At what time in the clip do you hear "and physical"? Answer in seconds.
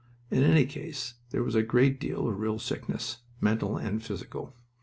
3.77-4.55